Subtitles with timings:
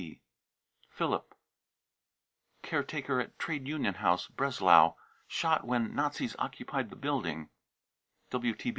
[0.01, 0.19] {WTB.)
[0.89, 1.35] philipp,'
[2.63, 4.95] "care taker at Trade Union House, Breslau,
[5.27, 7.49] shot when Nazis occupied the building.